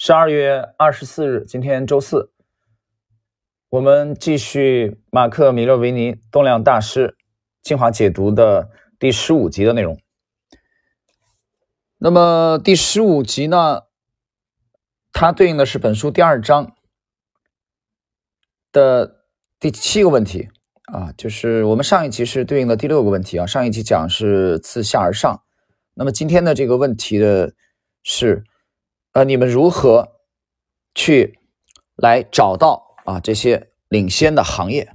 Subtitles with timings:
[0.00, 2.30] 十二月二十四日，今天周四，
[3.68, 7.08] 我们继续马克·米勒维尼《动量大师》
[7.62, 10.00] 精华解读的第十五集的内容。
[11.96, 13.86] 那么第十五集呢，
[15.12, 16.76] 它对应的是本书第二章
[18.70, 19.24] 的
[19.58, 20.48] 第七个问题
[20.92, 23.44] 啊，就是我们上一集是对应的第六个问题啊。
[23.44, 25.42] 上一集讲是自下而上，
[25.94, 27.52] 那么今天的这个问题的
[28.04, 28.44] 是。
[29.18, 30.20] 呃，你们如何
[30.94, 31.40] 去
[31.96, 34.94] 来找到啊这些领先的行业？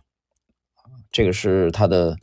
[1.12, 2.16] 这个是他的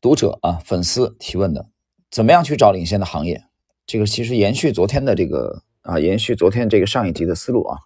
[0.00, 1.68] 读者啊粉丝提问的，
[2.12, 3.42] 怎么样去找领先的行业？
[3.88, 7.78] 这个其实延续昨天的这个啊，延续昨天这个上一集的思路啊，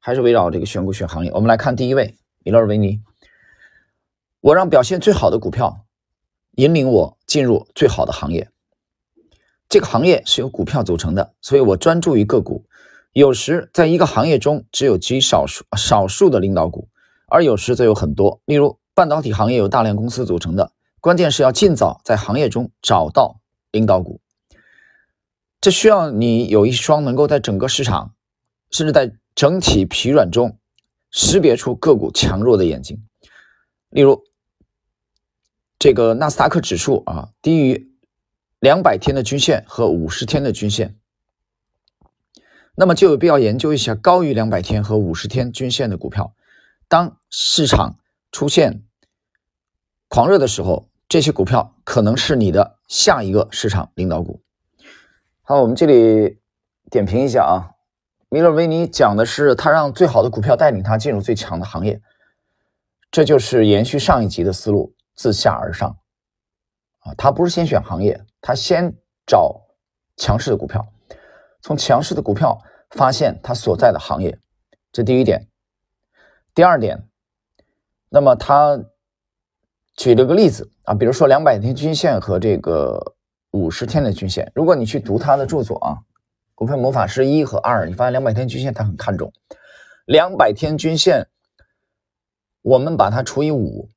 [0.00, 1.30] 还是围绕这个选股选行业。
[1.30, 3.00] 我们来看第一位米勒维尼，
[4.40, 5.86] 我让表现最好的股票
[6.56, 8.50] 引领我进入最好的行业。
[9.70, 12.66] 这个行业是由股票组成的，所以我专注于个股。
[13.12, 16.88] 有时在一个行业中只有极少数少数的领导股，
[17.28, 18.40] 而有时则有很多。
[18.46, 23.40] 例如，半导体行业有大量公司组成的，关键是要尽早在行业中找到
[23.70, 24.20] 领导股。
[25.60, 28.14] 这需要你有一双能够在整个市场，
[28.72, 30.58] 甚至在整体疲软中
[31.12, 33.04] 识别出个股强弱的眼睛。
[33.90, 34.24] 例如，
[35.78, 37.89] 这个纳斯达克指数啊，低于。
[38.60, 40.98] 两百天的均线和五十天的均线，
[42.74, 46.34] 那么就有必要研究一下高于两百天和五十天均线的股票。
[46.86, 47.96] 当市场
[48.30, 48.82] 出现
[50.08, 54.42] 狂热的时候，这些股票可能是你的下一个市场领导股。
[55.40, 56.38] 好，我们这里
[56.90, 57.72] 点评一下啊，
[58.28, 62.02] 米勒维尼讲的是他让最好的股票带领他进入最强的行业，
[63.10, 65.96] 这就是延续上一集的思路，自下而上
[66.98, 68.22] 啊，他不是先选行业。
[68.40, 68.94] 他先
[69.26, 69.60] 找
[70.16, 70.86] 强势的股票，
[71.62, 72.58] 从强势的股票
[72.90, 74.38] 发现它所在的行业，
[74.92, 75.46] 这第一点。
[76.54, 77.08] 第二点，
[78.08, 78.82] 那么他
[79.94, 83.14] 举了个例子啊，比如说两百天均线和这个
[83.52, 84.50] 五十天的均线。
[84.54, 85.94] 如果你去读他的著作啊，
[86.54, 89.32] 《股票魔法师一》和二，你发现两百天均线他很看重。
[90.06, 91.28] 两百天均线，
[92.62, 93.88] 我们把它除以五，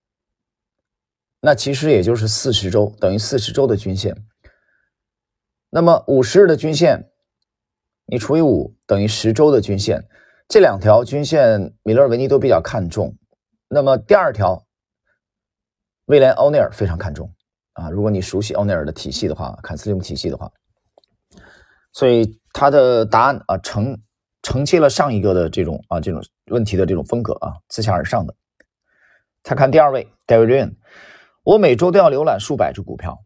[1.40, 4.16] 那其实也就是四十周，等于四十周的均线。
[5.76, 7.10] 那么五十日的均线，
[8.06, 10.08] 你除以五等于十周的均线，
[10.48, 13.18] 这两条均线米勒维尼都比较看重。
[13.68, 14.68] 那么第二条，
[16.06, 17.34] 威廉欧内尔非常看重
[17.74, 17.90] 啊。
[17.90, 20.52] 如果你熟悉欧内尔的体系的话，坎斯利姆体系的话，
[21.92, 24.00] 所以他的答案啊承
[24.44, 28.36] 承接了上一个的这种啊这种问题的这种风格啊，自下而上的。
[29.42, 30.76] 再看第二位 David Ryan，
[31.42, 33.26] 我每周都要浏览数百只股票，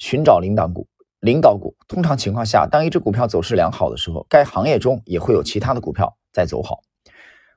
[0.00, 0.88] 寻找领导股。
[1.24, 6.82] 领导股通常情况下，当一只股票走势良好的时候，该行业中也会有其他的股票在走好。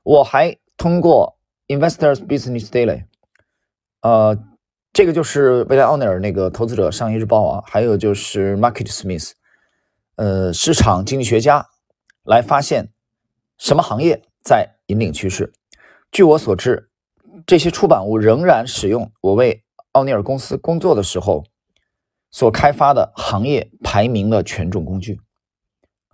[0.02, 3.04] 我还通过 Investors Business Daily，
[4.00, 4.38] 呃，
[4.94, 9.32] 这个就是未来奥尼尔那个投资者商业日报啊，还有就是 Market Smith，
[10.16, 11.66] 呃，市场经济学家
[12.24, 12.88] 来发现
[13.58, 15.52] 什么行业在引领趋势。
[16.10, 16.88] 据我所知，
[17.46, 19.62] 这些出版物仍然使用我为
[19.92, 21.44] 奥尼尔公司工作的时候。
[22.30, 25.20] 所开发的行业排名的权重工具，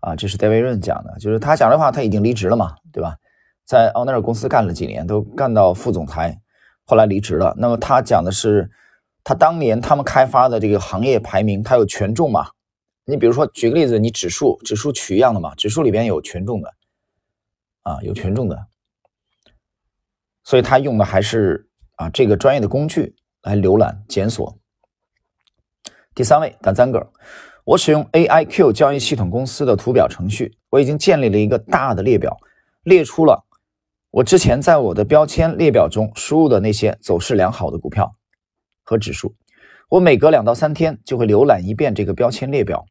[0.01, 3.17] 啊，这是戴维润讲的，就是他讲的话，他已经离职了嘛，对吧？
[3.65, 6.41] 在奥尼尔公司干了几年，都干到副总裁，
[6.85, 7.55] 后来离职了。
[7.57, 8.71] 那么他讲的是，
[9.25, 12.49] 他当年他们开发的这个行业排名，它有权重嘛？
[13.07, 16.75] 你比如说，举个例子，你指数指数取样的嘛，指数里边有权重的，
[17.83, 18.67] 啊，有权重的，
[20.45, 24.59] 所以他用的还是啊这个专业的工具来浏览检索。
[26.15, 27.05] 第三位，丹赞格，
[27.65, 32.39] 我使用 AIQ 交易系统公司的图表程序，我已经建立了一个大的列表，
[32.85, 33.45] 列出了
[34.13, 38.15] 我之前在我的标签列表中输入的那些走势良好的股票
[38.85, 39.35] 和指数。
[39.89, 42.87] 我每隔两到三天就会浏览一遍这个标签列表，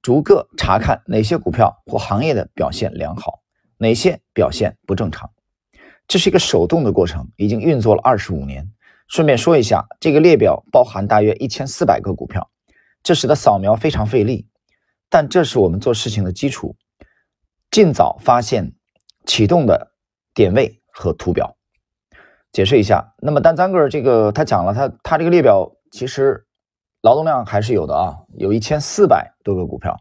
[0.00, 3.40] 逐个查看哪些股票或行业的表现良好，
[3.76, 5.30] 哪些表现不正常。
[6.08, 8.66] 这是一个手动的过程，已经运作了二十五年。
[9.10, 12.48] 顺便说一下，这个列表包含大约一千四百个股票，
[13.02, 14.46] 这使得扫描非常费力，
[15.08, 16.76] 但这是我们做事情的基础。
[17.72, 18.72] 尽早发现
[19.26, 19.92] 启动的
[20.32, 21.56] 点位和图表。
[22.52, 26.46] 解释一下，那么丹赞格这个他讲了，他他这个列表其实
[27.00, 29.96] 劳动量还是有的啊，有一千四百多个股票，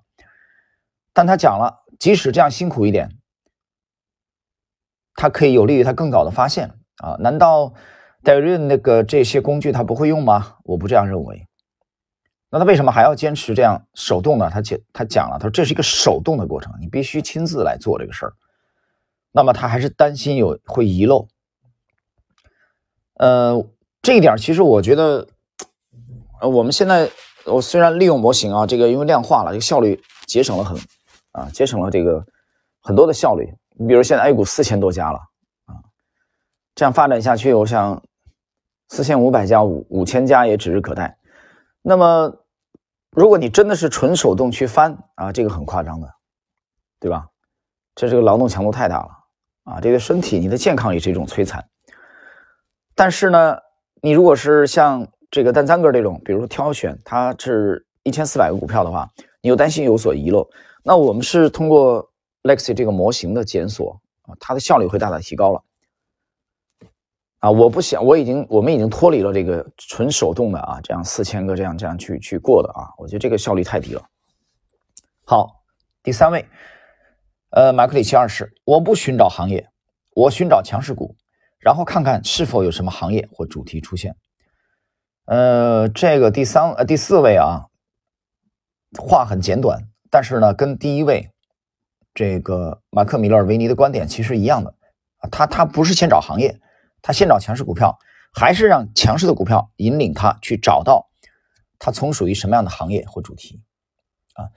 [1.13, 3.09] 但他讲了，即使这样辛苦一点，
[5.15, 7.17] 它可以有利于他更早的发现啊？
[7.19, 7.73] 难道？
[8.24, 10.56] 戴润那个这些工具他不会用吗？
[10.63, 11.45] 我不这样认为。
[12.51, 14.50] 那他为什么还要坚持这样手动呢？
[14.50, 18.33] 他讲他讲了，他说这是一个手动的过程，你必须亲自来做这个事儿。
[19.31, 21.27] 那么他还是担心有会遗漏。
[23.16, 23.63] 呃，
[24.01, 25.27] 这一点其实我觉得，
[26.42, 27.07] 呃，我们现在
[27.45, 30.75] 我虽然利用模型啊，这个因为量化了，这个效率节省了很
[31.33, 32.25] 啊，节省了这个
[32.81, 33.54] 很多的效率。
[33.77, 35.19] 你比如现在 A 股四千多家了
[35.66, 35.75] 啊，
[36.74, 38.01] 这样发展下去，我想
[38.89, 41.18] 四千五百加、五五千加也指日可待。
[41.81, 42.36] 那么，
[43.12, 46.13] 如果你真的是纯手动去翻啊，这个很夸张的，
[47.00, 47.27] 对吧？
[47.95, 49.09] 这这个劳动强度太大了
[49.63, 51.65] 啊，这个身体你的健康也是一种摧残。
[52.95, 53.57] 但是呢，
[54.01, 59.09] 你如果是像这个单三个这种，比如说挑选，它是一千四百个股票的话，
[59.42, 60.50] 你又担心有所遗漏，
[60.83, 62.09] 那我们是通过
[62.44, 65.62] Lexi 这个模型的检索啊，它的效率会大大提高了。
[67.39, 74.03] 啊，我不想，我已经，我们已经脱离了这个纯手动的啊，这样四千个这样这样去去过的啊，我觉得这个效率太低了。
[75.24, 75.63] 好，
[76.03, 76.45] 第三位，
[77.51, 79.69] 呃，马克里奇二世，我不寻找行业，
[80.13, 81.15] 我寻找强势股，
[81.59, 84.18] 然后看看是否有什么行业或主题出现。
[85.24, 87.68] 呃，这个第三呃第四位啊，
[88.97, 91.31] 话很简短，但是呢，跟第一位
[92.13, 94.74] 这个马克米勒维尼的观点其实一样的
[95.19, 96.59] 啊，他他不是先找行业。
[97.01, 97.98] 他先找强势股票，
[98.34, 101.10] 还是让强势的股票引领他去找到
[101.80, 103.62] 他从属于什么样的行业或主题
[104.34, 104.50] 啊？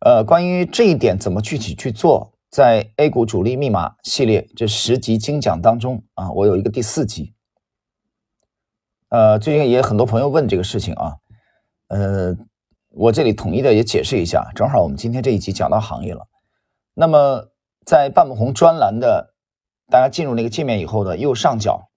[0.00, 7.34] 呃，关于这一点怎么具体去做，在 A 股主力密码系列这十集精讲当中啊，我有一个第四集。
[9.08, 11.16] 呃，最近也很多朋友问这个事情啊，
[11.88, 12.36] 呃，
[12.90, 16.28] 我这里统一的也解释一下，正好我们今天这一集讲到行业了。
[16.94, 17.48] 那么
[17.84, 19.34] 在半亩红专栏的。
[19.90, 21.90] 大家进入那个界面以后的右上角，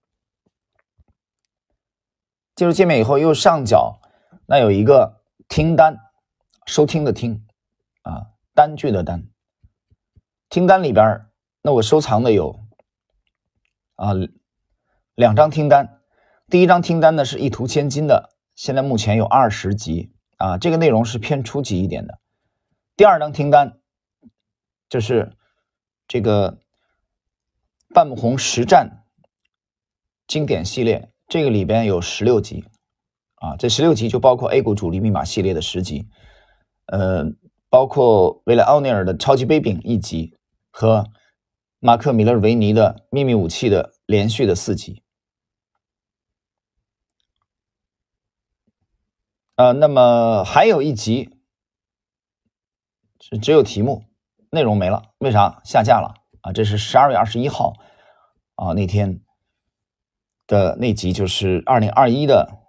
[2.56, 4.00] 进入界面以后右上角，
[4.46, 5.98] 那有一个听单，
[6.66, 7.46] 收听的听，
[8.04, 9.28] 啊，单据的单，
[10.48, 11.26] 听单里边，
[11.62, 12.62] 那我收藏的有
[13.96, 14.14] 啊
[15.16, 16.00] 两张听单，
[16.48, 22.20] 第一张听单呢是一图千金的，现在目前有二十集啊，这个内容是偏初级一点的。
[22.96, 23.82] 第二张听单
[24.88, 25.36] 就是
[26.08, 26.58] 这个。
[27.94, 29.06] 半亩红实战
[30.28, 32.64] 经典系列，这个里边有十六集
[33.36, 36.08] 啊，这十六集就包括 A 股主力密码系列的十集，
[36.86, 37.26] 呃，
[37.70, 40.38] 包括维莱奥尼尔的超级杯柄一集
[40.70, 41.12] 和
[41.80, 45.04] 马克米勒维尼的秘密武器的连续的四集，
[49.56, 51.38] 呃，那么还有一集
[53.20, 54.06] 是只有题目，
[54.50, 56.21] 内容没了，为啥下架了？
[56.42, 57.74] 啊，这是十二月二十一号
[58.56, 59.22] 啊那天
[60.48, 62.60] 的那集，就是二零二一的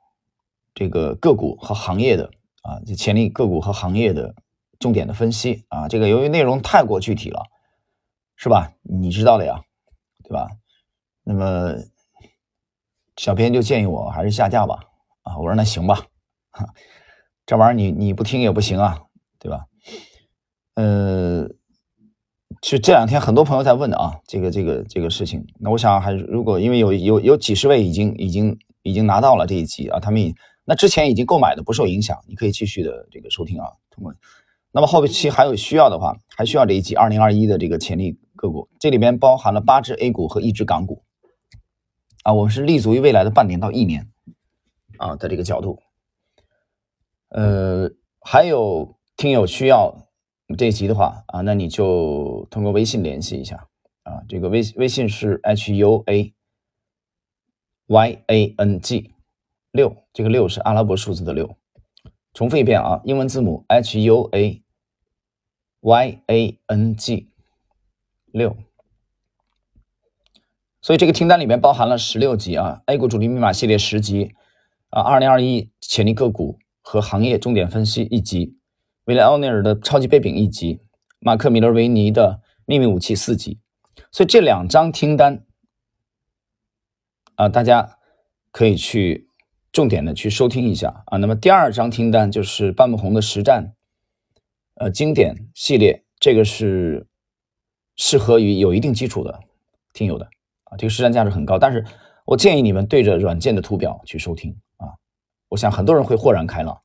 [0.75, 2.31] 这个个股和行业的
[2.63, 4.35] 啊，这潜力个股和行业的
[4.79, 5.89] 重点的分析啊。
[5.89, 7.45] 这个由于内容太过具体了，
[8.37, 8.75] 是吧？
[8.83, 9.63] 你知道的呀，
[10.23, 10.49] 对吧？
[11.25, 11.75] 那么
[13.17, 14.85] 小编就建议我还是下架吧。
[15.23, 16.07] 啊，我说那行吧，
[16.51, 16.75] 哈
[17.47, 19.05] 这玩意儿你你不听也不行啊，
[19.39, 19.67] 对吧？
[20.75, 21.49] 呃。
[22.62, 30.32] 就这两天很多朋友在问的啊，这个这个这个事情，那我想还是如果因为有有有几十位已经已经已经拿到了这一集啊，他们
[30.64, 33.67] 那之前已经购买的不受影响，你可以继续的这个收听啊。
[33.91, 34.14] 通过，
[34.70, 41.03] 那么后期还有需要的话，还需要这一集二零二一的这个潜力个股，这里边包含了八只 A 股和一只港股
[42.22, 44.08] 啊，我们是立足于未来的半年到一年
[44.98, 45.81] 啊的这个角度，
[47.31, 49.96] 呃，还有听友需要。
[50.56, 53.69] 这一集的话啊，那你就通过微信联系一下
[54.03, 56.35] 啊，这个微微信是 h u a
[57.87, 59.13] y a n g
[59.71, 61.56] 六，这个六是阿拉伯数字的六。
[62.35, 64.63] 重复一遍啊，英文字母 h u a
[65.81, 67.29] y a n g
[68.32, 68.56] 六。
[70.81, 74.35] 所以这个清单里面包含了十六集啊，A 股主力密码系列十集
[74.91, 78.59] 啊，二零二一潜力个股和行业重点分析一集。
[79.06, 80.81] 维莱奥尼尔的超级杯柄一集，
[81.19, 83.59] 马克米勒维尼的秘密武器四集，
[84.13, 85.44] 所以这两张听单
[87.35, 87.99] 啊，大家
[88.53, 89.29] 可以去
[89.73, 91.19] 重点的去收听一下啊。
[91.19, 93.75] 那么第二张听单就是半木红的实战
[94.77, 97.09] 呃经典系列，这个是
[97.97, 99.41] 适合于有一定基础的
[99.93, 100.27] 听友的
[100.63, 101.59] 啊，这个实战价值很高。
[101.59, 101.85] 但是
[102.25, 104.94] 我建议你们对着软件的图表去收听啊，
[105.49, 106.81] 我想很多人会豁然开朗。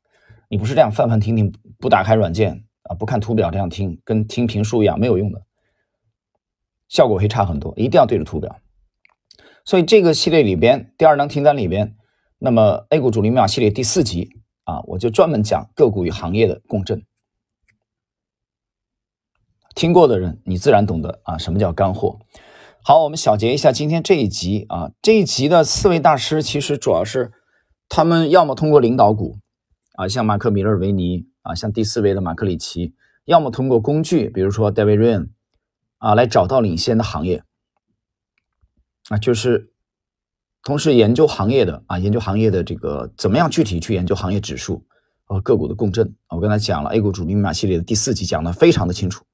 [0.50, 5.42] 你不是这样泛泛听听，不打开软件啊，不看图表这样听，跟听评书一样没有用的，
[6.88, 7.74] 效果会差很多。
[7.76, 8.60] 一定要对着图表。
[9.66, 11.98] 所以这个系列里边，第二张听单里边，
[12.40, 14.30] 那么 A 股主力密码系列第四集
[14.64, 17.04] 啊，我就专门讲个股与行业的共振。
[19.76, 22.20] 听过的人，你自然懂得啊，什么叫干货。
[22.82, 27.34] 好，我们小结一下今天这一集啊，这一集的四位大师其实主要是
[27.90, 29.38] 他们要么通过领导股
[29.98, 32.94] 啊，像马克·米勒维尼啊，像第四位的马克·里奇，
[33.26, 35.30] 要么通过工具，比如说 David Ryan
[35.98, 37.44] 啊，来找到领先的行业
[39.10, 39.72] 啊，就是
[40.62, 44.86] 同时研究行业的啊，研究行业的这个怎么样具体去研究行业指数
[45.24, 49.26] 和个股的共振我刚才讲了 A 股主力密码系列的第四集讲的非常的清楚。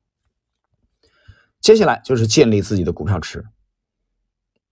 [1.60, 3.46] 接下来就是建立自己的股票池，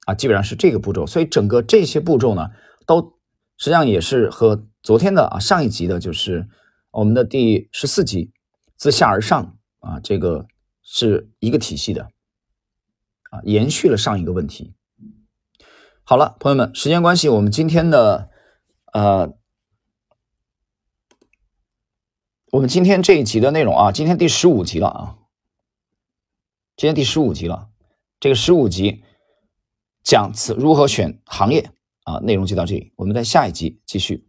[0.05, 1.05] 啊，基本上是这个步骤。
[1.05, 2.49] 所以整个这些步骤呢，
[2.85, 3.17] 都
[3.57, 6.47] 实际上也是和昨天的啊上一集的，就是
[6.89, 8.31] 我们的第十四集
[8.75, 10.47] 自下而上啊，这个
[10.81, 12.09] 是一个体系的，
[13.29, 14.73] 啊，延续了上一个问题。
[16.03, 18.31] 好了，朋友们，时间关系，我们今天的
[18.91, 19.37] 呃，
[22.51, 25.17] 我们今天这一集的内容啊，今天第十五集了啊。
[26.75, 27.69] 今天第十五集了，
[28.19, 29.03] 这个十五集
[30.03, 31.69] 讲此如何选行业
[32.03, 34.27] 啊，内容就到这里，我们在下一集继续。